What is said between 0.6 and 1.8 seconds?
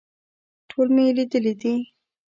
ټول مې لیدلي دي.